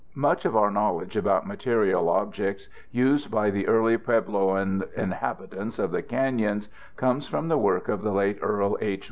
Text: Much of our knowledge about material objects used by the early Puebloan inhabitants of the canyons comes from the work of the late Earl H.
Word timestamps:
Much 0.15 0.45
of 0.45 0.55
our 0.55 0.71
knowledge 0.71 1.15
about 1.15 1.45
material 1.45 2.09
objects 2.09 2.69
used 2.89 3.29
by 3.29 3.51
the 3.51 3.67
early 3.67 3.99
Puebloan 3.99 4.81
inhabitants 4.97 5.77
of 5.77 5.91
the 5.91 6.01
canyons 6.01 6.69
comes 6.97 7.27
from 7.27 7.47
the 7.49 7.57
work 7.59 7.87
of 7.87 8.01
the 8.01 8.11
late 8.11 8.39
Earl 8.41 8.75
H. 8.81 8.99